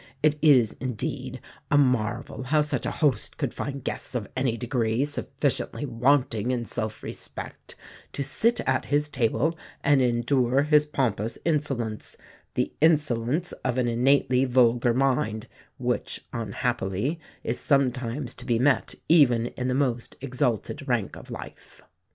It 0.23 0.39
is, 0.41 0.75
indeed, 0.81 1.39
a 1.69 1.77
marvel 1.77 2.45
how 2.45 2.61
such 2.61 2.87
a 2.87 2.97
host 3.05 3.37
could 3.37 3.53
find 3.53 3.83
guests 3.83 4.15
of 4.15 4.27
any 4.35 4.57
degree 4.57 5.05
sufficiently 5.05 5.85
wanting 5.85 6.49
in 6.49 6.65
self 6.65 7.03
respect 7.03 7.75
to 8.13 8.23
sit 8.23 8.61
at 8.61 8.85
his 8.85 9.07
table 9.09 9.55
and 9.83 10.01
endure 10.01 10.63
his 10.63 10.87
pompous 10.87 11.37
insolence 11.45 12.17
the 12.55 12.73
insolence 12.81 13.51
of 13.63 13.77
an 13.77 13.87
innately 13.87 14.43
vulgar 14.43 14.95
mind, 14.95 15.45
which, 15.77 16.25
unhappily, 16.33 17.19
is 17.43 17.59
sometimes 17.59 18.33
to 18.33 18.45
be 18.45 18.57
met 18.57 18.95
even 19.07 19.45
in 19.55 19.67
the 19.67 19.75
most 19.75 20.15
exalted 20.19 20.87
rank 20.87 21.15
of 21.15 21.29
life." 21.29 21.79